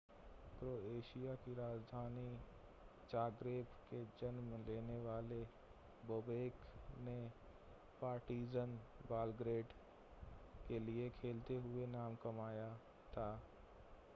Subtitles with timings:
[0.59, 2.29] Croatia की राजधानी
[3.11, 5.39] Zagreb में जन्म लेने वाले
[6.07, 6.53] बोबेक
[7.05, 7.17] ने
[8.01, 8.77] पार्टिज़न
[9.11, 9.73] बेलग्रेड
[10.67, 12.69] के लिए खेलते हुए नाम कमाया
[13.13, 13.31] था